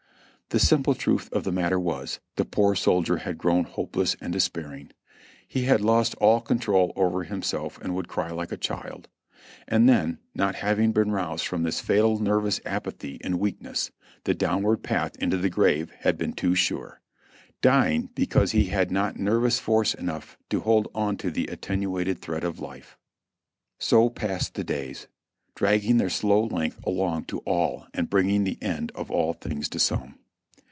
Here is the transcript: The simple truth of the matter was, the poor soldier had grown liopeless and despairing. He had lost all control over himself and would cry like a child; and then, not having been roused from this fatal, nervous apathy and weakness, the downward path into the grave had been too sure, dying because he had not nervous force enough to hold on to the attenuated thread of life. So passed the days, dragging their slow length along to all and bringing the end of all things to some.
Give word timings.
The 0.53 0.59
simple 0.59 0.95
truth 0.95 1.31
of 1.31 1.45
the 1.45 1.51
matter 1.53 1.79
was, 1.79 2.19
the 2.35 2.43
poor 2.43 2.75
soldier 2.75 3.19
had 3.19 3.37
grown 3.37 3.63
liopeless 3.63 4.17
and 4.19 4.33
despairing. 4.33 4.91
He 5.47 5.63
had 5.63 5.79
lost 5.79 6.13
all 6.15 6.41
control 6.41 6.91
over 6.97 7.23
himself 7.23 7.79
and 7.81 7.95
would 7.95 8.09
cry 8.09 8.31
like 8.31 8.51
a 8.51 8.57
child; 8.57 9.07
and 9.65 9.87
then, 9.87 10.19
not 10.35 10.55
having 10.55 10.91
been 10.91 11.09
roused 11.13 11.47
from 11.47 11.63
this 11.63 11.79
fatal, 11.79 12.19
nervous 12.19 12.59
apathy 12.65 13.17
and 13.23 13.39
weakness, 13.39 13.91
the 14.25 14.33
downward 14.33 14.83
path 14.83 15.15
into 15.19 15.37
the 15.37 15.49
grave 15.49 15.89
had 15.99 16.17
been 16.17 16.33
too 16.33 16.53
sure, 16.53 16.99
dying 17.61 18.09
because 18.13 18.51
he 18.51 18.65
had 18.65 18.91
not 18.91 19.15
nervous 19.15 19.57
force 19.57 19.93
enough 19.93 20.37
to 20.49 20.59
hold 20.59 20.89
on 20.93 21.15
to 21.15 21.31
the 21.31 21.47
attenuated 21.47 22.19
thread 22.19 22.43
of 22.43 22.59
life. 22.59 22.97
So 23.79 24.09
passed 24.09 24.55
the 24.55 24.65
days, 24.65 25.07
dragging 25.55 25.95
their 25.95 26.09
slow 26.09 26.43
length 26.43 26.77
along 26.85 27.23
to 27.27 27.39
all 27.45 27.87
and 27.93 28.09
bringing 28.09 28.43
the 28.43 28.61
end 28.61 28.91
of 28.95 29.09
all 29.09 29.31
things 29.31 29.69
to 29.69 29.79
some. 29.79 30.15